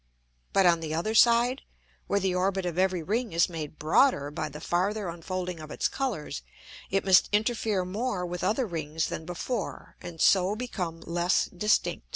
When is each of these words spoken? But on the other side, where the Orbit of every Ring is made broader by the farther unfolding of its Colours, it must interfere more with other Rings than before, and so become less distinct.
But 0.51 0.65
on 0.65 0.79
the 0.79 0.95
other 0.95 1.13
side, 1.13 1.61
where 2.07 2.19
the 2.19 2.33
Orbit 2.33 2.65
of 2.65 2.79
every 2.79 3.03
Ring 3.03 3.33
is 3.33 3.47
made 3.47 3.77
broader 3.77 4.31
by 4.31 4.49
the 4.49 4.59
farther 4.59 5.07
unfolding 5.09 5.59
of 5.59 5.69
its 5.69 5.87
Colours, 5.87 6.41
it 6.89 7.05
must 7.05 7.29
interfere 7.31 7.85
more 7.85 8.25
with 8.25 8.43
other 8.43 8.65
Rings 8.65 9.09
than 9.09 9.25
before, 9.27 9.97
and 10.01 10.19
so 10.19 10.55
become 10.55 11.01
less 11.01 11.45
distinct. 11.55 12.07